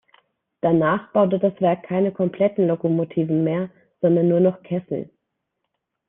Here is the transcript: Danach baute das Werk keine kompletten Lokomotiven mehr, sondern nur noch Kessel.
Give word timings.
Danach 0.61 1.11
baute 1.13 1.37
das 1.37 1.53
Werk 1.61 1.83
keine 1.83 2.11
kompletten 2.11 2.65
Lokomotiven 2.67 3.43
mehr, 3.43 3.69
sondern 4.01 4.29
nur 4.29 4.39
noch 4.39 4.63
Kessel. 4.63 5.11